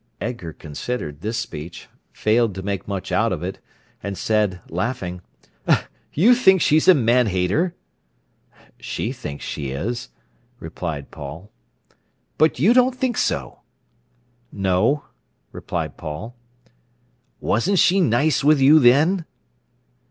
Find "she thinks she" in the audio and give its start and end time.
8.79-9.69